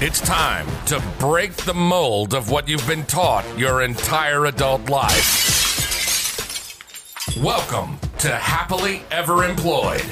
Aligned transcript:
It's 0.00 0.20
time 0.20 0.68
to 0.86 1.02
break 1.18 1.52
the 1.54 1.74
mold 1.74 2.32
of 2.32 2.52
what 2.52 2.68
you've 2.68 2.86
been 2.86 3.04
taught 3.06 3.44
your 3.58 3.82
entire 3.82 4.46
adult 4.46 4.88
life. 4.88 5.26
Welcome 7.42 7.98
to 8.18 8.28
Happily 8.28 9.02
Ever 9.10 9.42
Employed. 9.42 10.04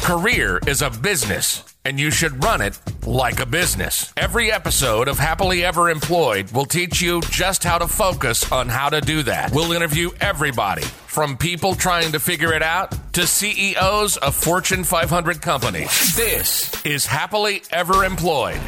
Career 0.00 0.60
is 0.66 0.80
a 0.80 0.88
business, 0.88 1.62
and 1.84 2.00
you 2.00 2.10
should 2.10 2.42
run 2.42 2.62
it 2.62 2.80
like 3.06 3.38
a 3.38 3.44
business. 3.44 4.14
Every 4.16 4.50
episode 4.50 5.08
of 5.08 5.18
Happily 5.18 5.62
Ever 5.62 5.90
Employed 5.90 6.50
will 6.52 6.64
teach 6.64 7.02
you 7.02 7.20
just 7.28 7.64
how 7.64 7.76
to 7.76 7.86
focus 7.86 8.50
on 8.50 8.70
how 8.70 8.88
to 8.88 9.02
do 9.02 9.24
that. 9.24 9.52
We'll 9.52 9.72
interview 9.72 10.08
everybody 10.22 10.84
from 10.84 11.36
people 11.36 11.74
trying 11.74 12.12
to 12.12 12.18
figure 12.18 12.54
it 12.54 12.62
out 12.62 12.94
to 13.12 13.26
CEOs 13.26 14.16
of 14.16 14.34
Fortune 14.34 14.84
500 14.84 15.42
companies. 15.42 16.16
This 16.16 16.82
is 16.86 17.04
Happily 17.04 17.62
Ever 17.70 18.06
Employed. 18.06 18.62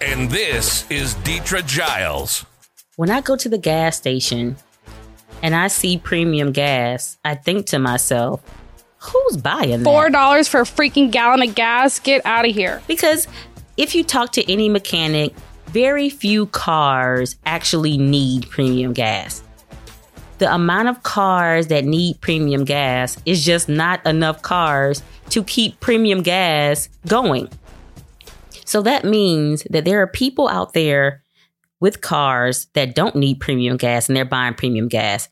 And 0.00 0.30
this 0.30 0.88
is 0.90 1.16
Deetra 1.16 1.66
Giles. 1.66 2.46
When 2.94 3.10
I 3.10 3.20
go 3.20 3.34
to 3.36 3.48
the 3.48 3.58
gas 3.58 3.96
station 3.96 4.56
and 5.42 5.56
I 5.56 5.66
see 5.66 5.98
premium 5.98 6.52
gas, 6.52 7.18
I 7.24 7.34
think 7.34 7.66
to 7.66 7.80
myself, 7.80 8.40
who's 8.98 9.36
buying 9.36 9.82
Four 9.82 10.10
dollars 10.10 10.46
for 10.46 10.60
a 10.60 10.64
freaking 10.64 11.10
gallon 11.10 11.48
of 11.48 11.54
gas. 11.56 11.98
Get 11.98 12.24
out 12.24 12.48
of 12.48 12.54
here. 12.54 12.80
Because 12.86 13.26
if 13.76 13.96
you 13.96 14.04
talk 14.04 14.32
to 14.32 14.52
any 14.52 14.68
mechanic, 14.68 15.34
very 15.66 16.10
few 16.10 16.46
cars 16.46 17.34
actually 17.44 17.98
need 17.98 18.48
premium 18.50 18.92
gas. 18.92 19.42
The 20.38 20.54
amount 20.54 20.88
of 20.88 21.02
cars 21.02 21.66
that 21.68 21.84
need 21.84 22.20
premium 22.20 22.64
gas 22.64 23.16
is 23.26 23.44
just 23.44 23.68
not 23.68 24.06
enough 24.06 24.42
cars 24.42 25.02
to 25.30 25.42
keep 25.42 25.80
premium 25.80 26.22
gas 26.22 26.88
going. 27.08 27.48
So 28.68 28.82
that 28.82 29.02
means 29.02 29.66
that 29.70 29.86
there 29.86 30.02
are 30.02 30.06
people 30.06 30.46
out 30.46 30.74
there 30.74 31.24
with 31.80 32.02
cars 32.02 32.66
that 32.74 32.94
don't 32.94 33.16
need 33.16 33.40
premium 33.40 33.78
gas 33.78 34.08
and 34.08 34.16
they're 34.16 34.26
buying 34.26 34.52
premium 34.52 34.88
gas. 34.88 35.30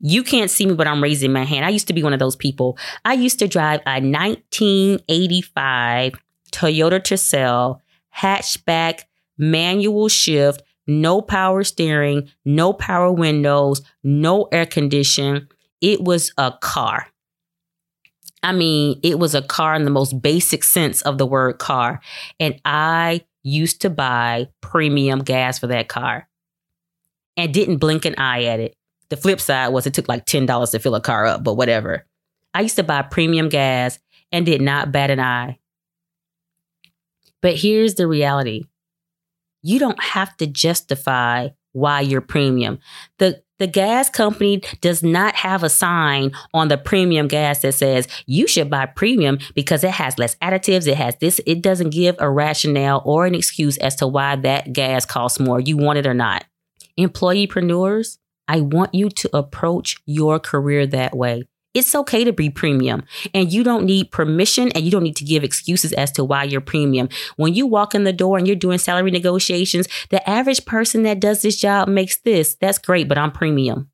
You 0.00 0.24
can't 0.24 0.50
see 0.50 0.66
me, 0.66 0.74
but 0.74 0.88
I'm 0.88 1.00
raising 1.00 1.32
my 1.32 1.44
hand. 1.44 1.64
I 1.64 1.68
used 1.68 1.86
to 1.86 1.92
be 1.92 2.02
one 2.02 2.12
of 2.12 2.18
those 2.18 2.34
people. 2.34 2.76
I 3.04 3.12
used 3.12 3.38
to 3.38 3.46
drive 3.46 3.82
a 3.86 4.00
1985 4.00 6.14
Toyota 6.50 6.98
Tercel 6.98 7.78
hatchback 8.16 9.02
manual 9.38 10.08
shift, 10.08 10.64
no 10.88 11.22
power 11.22 11.62
steering, 11.62 12.28
no 12.44 12.72
power 12.72 13.12
windows, 13.12 13.80
no 14.02 14.48
air 14.50 14.66
condition. 14.66 15.46
It 15.80 16.02
was 16.02 16.32
a 16.36 16.52
car. 16.60 17.11
I 18.42 18.52
mean, 18.52 18.98
it 19.02 19.18
was 19.18 19.34
a 19.34 19.42
car 19.42 19.74
in 19.74 19.84
the 19.84 19.90
most 19.90 20.20
basic 20.20 20.64
sense 20.64 21.02
of 21.02 21.18
the 21.18 21.26
word 21.26 21.58
car. 21.58 22.00
And 22.40 22.60
I 22.64 23.24
used 23.42 23.82
to 23.82 23.90
buy 23.90 24.48
premium 24.60 25.20
gas 25.22 25.58
for 25.58 25.68
that 25.68 25.88
car 25.88 26.28
and 27.36 27.54
didn't 27.54 27.78
blink 27.78 28.04
an 28.04 28.16
eye 28.18 28.44
at 28.44 28.60
it. 28.60 28.74
The 29.10 29.16
flip 29.16 29.40
side 29.40 29.68
was 29.68 29.86
it 29.86 29.94
took 29.94 30.08
like 30.08 30.26
$10 30.26 30.70
to 30.70 30.78
fill 30.78 30.94
a 30.94 31.00
car 31.00 31.26
up, 31.26 31.44
but 31.44 31.54
whatever. 31.54 32.06
I 32.54 32.62
used 32.62 32.76
to 32.76 32.82
buy 32.82 33.02
premium 33.02 33.48
gas 33.48 33.98
and 34.30 34.46
did 34.46 34.60
not 34.60 34.92
bat 34.92 35.10
an 35.10 35.20
eye. 35.20 35.58
But 37.40 37.56
here's 37.56 37.94
the 37.94 38.06
reality 38.06 38.64
you 39.62 39.78
don't 39.78 40.02
have 40.02 40.36
to 40.38 40.46
justify 40.46 41.48
why 41.72 42.00
you're 42.00 42.20
premium. 42.20 42.78
The 43.18 43.42
the 43.62 43.66
gas 43.68 44.10
company 44.10 44.60
does 44.80 45.04
not 45.04 45.36
have 45.36 45.62
a 45.62 45.68
sign 45.68 46.32
on 46.52 46.66
the 46.66 46.76
premium 46.76 47.28
gas 47.28 47.60
that 47.62 47.74
says 47.74 48.08
you 48.26 48.48
should 48.48 48.68
buy 48.68 48.86
premium 48.86 49.38
because 49.54 49.84
it 49.84 49.92
has 49.92 50.18
less 50.18 50.34
additives, 50.42 50.88
it 50.88 50.96
has 50.96 51.14
this, 51.20 51.40
it 51.46 51.62
doesn't 51.62 51.90
give 51.90 52.16
a 52.18 52.28
rationale 52.28 53.02
or 53.04 53.24
an 53.24 53.36
excuse 53.36 53.78
as 53.78 53.94
to 53.94 54.06
why 54.08 54.34
that 54.34 54.72
gas 54.72 55.06
costs 55.06 55.38
more. 55.38 55.60
You 55.60 55.76
want 55.76 56.00
it 56.00 56.08
or 56.08 56.14
not. 56.14 56.44
Employeepreneurs, 56.98 58.18
I 58.48 58.62
want 58.62 58.94
you 58.94 59.08
to 59.08 59.36
approach 59.36 59.96
your 60.06 60.40
career 60.40 60.84
that 60.88 61.16
way. 61.16 61.44
It's 61.74 61.94
okay 61.94 62.22
to 62.24 62.32
be 62.32 62.50
premium 62.50 63.04
and 63.32 63.50
you 63.50 63.64
don't 63.64 63.84
need 63.84 64.10
permission 64.10 64.70
and 64.72 64.84
you 64.84 64.90
don't 64.90 65.02
need 65.02 65.16
to 65.16 65.24
give 65.24 65.42
excuses 65.42 65.92
as 65.94 66.12
to 66.12 66.24
why 66.24 66.44
you're 66.44 66.60
premium. 66.60 67.08
When 67.36 67.54
you 67.54 67.66
walk 67.66 67.94
in 67.94 68.04
the 68.04 68.12
door 68.12 68.36
and 68.36 68.46
you're 68.46 68.56
doing 68.56 68.78
salary 68.78 69.10
negotiations, 69.10 69.88
the 70.10 70.28
average 70.28 70.66
person 70.66 71.02
that 71.04 71.20
does 71.20 71.42
this 71.42 71.58
job 71.58 71.88
makes 71.88 72.18
this. 72.18 72.56
That's 72.56 72.78
great, 72.78 73.08
but 73.08 73.16
I'm 73.16 73.32
premium. 73.32 73.90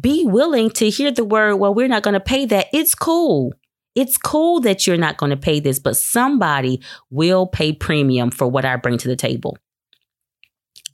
Be 0.00 0.24
willing 0.24 0.70
to 0.70 0.88
hear 0.88 1.10
the 1.10 1.24
word, 1.24 1.56
well, 1.56 1.74
we're 1.74 1.88
not 1.88 2.02
going 2.02 2.14
to 2.14 2.20
pay 2.20 2.46
that. 2.46 2.66
It's 2.72 2.94
cool. 2.94 3.54
It's 3.94 4.16
cool 4.16 4.60
that 4.60 4.86
you're 4.86 4.96
not 4.96 5.18
going 5.18 5.30
to 5.30 5.36
pay 5.36 5.60
this, 5.60 5.78
but 5.78 5.96
somebody 5.96 6.82
will 7.10 7.46
pay 7.46 7.72
premium 7.72 8.30
for 8.30 8.48
what 8.48 8.64
I 8.64 8.74
bring 8.76 8.98
to 8.98 9.08
the 9.08 9.16
table. 9.16 9.56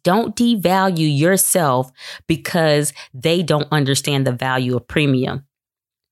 Don't 0.03 0.37
devalue 0.37 1.16
yourself 1.16 1.91
because 2.27 2.93
they 3.12 3.43
don't 3.43 3.69
understand 3.71 4.27
the 4.27 4.33
value 4.33 4.77
of 4.77 4.88
premium. 4.88 5.44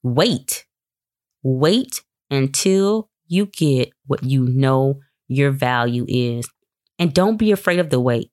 Wait. 0.02 0.66
Wait 1.42 2.02
until 2.30 3.10
you 3.26 3.46
get 3.46 3.90
what 4.06 4.22
you 4.22 4.46
know 4.46 5.00
your 5.28 5.50
value 5.50 6.04
is. 6.08 6.48
And 6.98 7.14
don't 7.14 7.36
be 7.36 7.52
afraid 7.52 7.78
of 7.78 7.90
the 7.90 8.00
wait. 8.00 8.30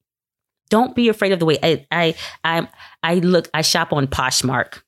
Don't 0.69 0.95
be 0.95 1.09
afraid 1.09 1.31
of 1.31 1.39
the 1.39 1.45
wait. 1.45 1.59
I 1.61 1.85
I 1.91 2.15
I, 2.43 2.67
I 3.03 3.15
look 3.15 3.49
I 3.53 3.61
shop 3.61 3.93
on 3.93 4.07
Poshmark. 4.07 4.81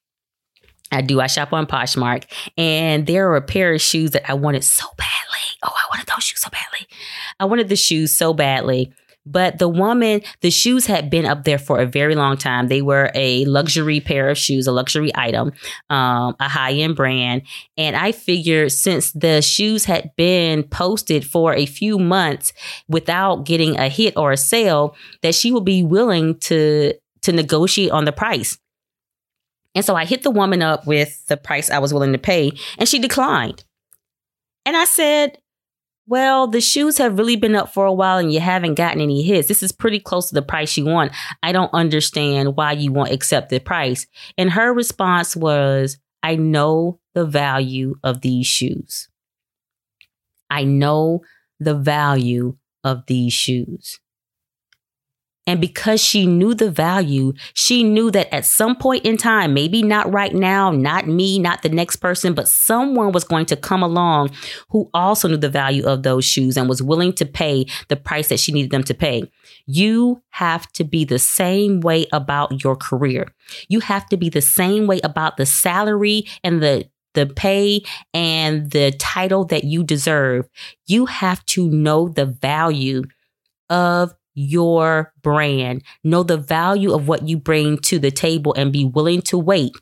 I 0.91 1.01
do. 1.01 1.19
I 1.19 1.27
shop 1.27 1.51
on 1.51 1.67
Poshmark, 1.67 2.25
and 2.57 3.05
there 3.05 3.29
are 3.29 3.35
a 3.35 3.41
pair 3.41 3.73
of 3.73 3.81
shoes 3.81 4.11
that 4.11 4.29
I 4.29 4.33
wanted 4.33 4.63
so 4.63 4.85
badly. 4.97 5.57
Oh, 5.63 5.73
I 5.75 5.85
wanted 5.93 6.07
those 6.07 6.23
shoes 6.23 6.39
so 6.39 6.49
badly. 6.49 6.87
I 7.39 7.45
wanted 7.45 7.67
the 7.69 7.75
shoes 7.75 8.15
so 8.15 8.33
badly. 8.33 8.93
But 9.31 9.59
the 9.59 9.67
woman, 9.67 10.21
the 10.41 10.49
shoes 10.49 10.85
had 10.85 11.09
been 11.09 11.25
up 11.25 11.43
there 11.43 11.59
for 11.59 11.79
a 11.79 11.85
very 11.85 12.15
long 12.15 12.37
time. 12.37 12.67
They 12.67 12.81
were 12.81 13.11
a 13.13 13.45
luxury 13.45 13.99
pair 13.99 14.29
of 14.29 14.37
shoes, 14.37 14.67
a 14.67 14.71
luxury 14.71 15.11
item, 15.15 15.51
um, 15.89 16.35
a 16.39 16.47
high 16.47 16.73
end 16.73 16.95
brand. 16.95 17.41
And 17.77 17.95
I 17.95 18.11
figured 18.11 18.71
since 18.71 19.11
the 19.11 19.41
shoes 19.41 19.85
had 19.85 20.11
been 20.15 20.63
posted 20.63 21.25
for 21.25 21.53
a 21.53 21.65
few 21.65 21.99
months 21.99 22.53
without 22.87 23.45
getting 23.45 23.77
a 23.77 23.89
hit 23.89 24.15
or 24.15 24.31
a 24.31 24.37
sale, 24.37 24.95
that 25.21 25.35
she 25.35 25.51
would 25.51 25.65
be 25.65 25.83
willing 25.83 26.39
to 26.39 26.93
to 27.23 27.31
negotiate 27.31 27.91
on 27.91 28.05
the 28.05 28.11
price. 28.11 28.57
And 29.75 29.83
so 29.83 29.95
I 29.95 30.05
hit 30.05 30.23
the 30.23 30.31
woman 30.31 30.61
up 30.61 30.87
with 30.87 31.25
the 31.27 31.37
price 31.37 31.69
I 31.69 31.79
was 31.79 31.93
willing 31.93 32.13
to 32.13 32.17
pay, 32.17 32.51
and 32.77 32.87
she 32.87 32.99
declined. 32.99 33.63
And 34.65 34.75
I 34.75 34.85
said, 34.85 35.37
well, 36.07 36.47
the 36.47 36.61
shoes 36.61 36.97
have 36.97 37.17
really 37.17 37.35
been 37.35 37.55
up 37.55 37.73
for 37.73 37.85
a 37.85 37.93
while 37.93 38.17
and 38.17 38.31
you 38.31 38.39
haven't 38.39 38.75
gotten 38.75 39.01
any 39.01 39.23
hits. 39.23 39.49
This 39.49 39.61
is 39.61 39.73
pretty 39.73 39.99
close 39.99 40.29
to 40.29 40.35
the 40.35 40.41
price 40.41 40.77
you 40.77 40.85
want. 40.85 41.11
I 41.43 41.51
don't 41.51 41.73
understand 41.73 42.55
why 42.55 42.71
you 42.71 42.93
won't 42.93 43.11
accept 43.11 43.49
the 43.49 43.59
price. 43.59 44.07
And 44.37 44.51
her 44.51 44.73
response 44.73 45.35
was, 45.35 45.97
I 46.23 46.35
know 46.35 46.99
the 47.13 47.25
value 47.25 47.95
of 48.03 48.21
these 48.21 48.47
shoes. 48.47 49.09
I 50.49 50.63
know 50.63 51.23
the 51.59 51.75
value 51.75 52.55
of 52.83 53.05
these 53.07 53.33
shoes. 53.33 53.99
And 55.47 55.61
because 55.61 56.01
she 56.01 56.27
knew 56.27 56.53
the 56.53 56.69
value, 56.69 57.33
she 57.53 57.83
knew 57.83 58.11
that 58.11 58.31
at 58.33 58.45
some 58.45 58.75
point 58.75 59.05
in 59.05 59.15
time, 59.15 59.53
maybe 59.53 59.81
not 59.81 60.11
right 60.11 60.33
now, 60.33 60.69
not 60.71 61.07
me, 61.07 61.39
not 61.39 61.61
the 61.61 61.69
next 61.69 61.95
person, 61.95 62.33
but 62.33 62.49
someone 62.49 63.13
was 63.13 63.23
going 63.23 63.45
to 63.47 63.55
come 63.55 63.81
along 63.81 64.31
who 64.69 64.89
also 64.93 65.29
knew 65.29 65.37
the 65.37 65.49
value 65.49 65.85
of 65.85 66.03
those 66.03 66.25
shoes 66.25 66.57
and 66.57 66.67
was 66.67 66.83
willing 66.83 67.13
to 67.13 67.25
pay 67.25 67.65
the 67.87 67.95
price 67.95 68.27
that 68.27 68.41
she 68.41 68.51
needed 68.51 68.71
them 68.71 68.83
to 68.83 68.93
pay. 68.93 69.31
You 69.65 70.21
have 70.31 70.71
to 70.73 70.83
be 70.83 71.05
the 71.05 71.19
same 71.19 71.79
way 71.79 72.05
about 72.11 72.61
your 72.63 72.75
career. 72.75 73.33
You 73.69 73.79
have 73.79 74.07
to 74.09 74.17
be 74.17 74.29
the 74.29 74.41
same 74.41 74.85
way 74.85 74.99
about 75.03 75.37
the 75.37 75.45
salary 75.45 76.27
and 76.43 76.61
the 76.61 76.89
the 77.13 77.25
pay 77.25 77.81
and 78.13 78.69
the 78.69 78.91
title 78.91 79.43
that 79.45 79.63
you 79.63 79.83
deserve. 79.83 80.47
You 80.85 81.07
have 81.07 81.43
to 81.47 81.67
know 81.67 82.09
the 82.09 82.27
value 82.27 83.05
of 83.71 84.13
your 84.37 85.11
brand, 85.23 85.83
know 86.03 86.21
the 86.21 86.37
value 86.37 86.93
of 86.93 87.07
what 87.07 87.27
you 87.27 87.37
bring 87.37 87.79
to 87.79 87.97
the 87.97 88.11
table, 88.11 88.53
and 88.55 88.71
be 88.71 88.85
willing 88.85 89.21
to 89.23 89.37
wait 89.37 89.73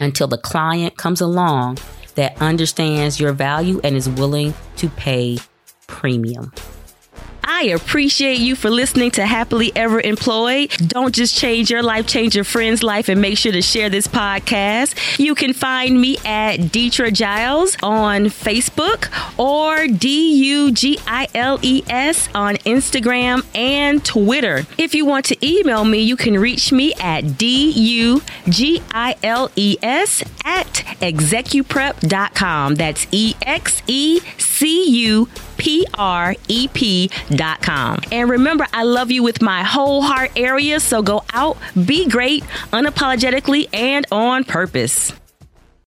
until 0.00 0.26
the 0.26 0.36
client 0.36 0.96
comes 0.96 1.20
along 1.20 1.78
that 2.16 2.36
understands 2.42 3.20
your 3.20 3.32
value 3.32 3.80
and 3.84 3.94
is 3.94 4.08
willing 4.08 4.52
to 4.76 4.88
pay 4.88 5.38
premium. 5.86 6.52
I 7.48 7.66
appreciate 7.66 8.40
you 8.40 8.56
for 8.56 8.70
listening 8.70 9.12
to 9.12 9.24
Happily 9.24 9.70
Ever 9.76 10.00
Employed. 10.00 10.70
Don't 10.88 11.14
just 11.14 11.36
change 11.36 11.70
your 11.70 11.82
life, 11.82 12.06
change 12.06 12.34
your 12.34 12.44
friend's 12.44 12.82
life, 12.82 13.08
and 13.08 13.20
make 13.20 13.38
sure 13.38 13.52
to 13.52 13.62
share 13.62 13.88
this 13.88 14.08
podcast. 14.08 15.18
You 15.18 15.36
can 15.36 15.52
find 15.52 16.00
me 16.00 16.16
at 16.24 16.56
Deetra 16.58 17.12
Giles 17.12 17.76
on 17.84 18.24
Facebook 18.24 19.08
or 19.38 19.86
D 19.86 20.34
U 20.44 20.72
G 20.72 20.98
I 21.06 21.28
L 21.34 21.60
E 21.62 21.84
S 21.88 22.28
on 22.34 22.56
Instagram 22.56 23.46
and 23.54 24.04
Twitter. 24.04 24.66
If 24.76 24.94
you 24.94 25.06
want 25.06 25.26
to 25.26 25.46
email 25.46 25.84
me, 25.84 26.00
you 26.00 26.16
can 26.16 26.38
reach 26.38 26.72
me 26.72 26.94
at 26.94 27.38
D 27.38 27.70
U 27.70 28.22
G 28.48 28.82
I 28.90 29.14
L 29.22 29.52
E 29.54 29.76
S 29.82 30.24
at 30.44 30.66
execuprep.com. 31.00 32.74
That's 32.74 33.06
E 33.12 33.34
X 33.42 33.82
E 33.86 34.20
C 34.36 34.90
U 35.06 35.28
P 35.56 35.86
R 35.94 36.34
E 36.48 36.68
P.com. 36.68 38.00
And 38.12 38.30
remember, 38.30 38.66
I 38.72 38.82
love 38.84 39.10
you 39.10 39.22
with 39.22 39.42
my 39.42 39.62
whole 39.62 40.02
heart 40.02 40.32
area, 40.36 40.80
so 40.80 41.02
go 41.02 41.24
out, 41.32 41.56
be 41.84 42.08
great, 42.08 42.44
unapologetically, 42.72 43.68
and 43.72 44.06
on 44.10 44.44
purpose. 44.44 45.12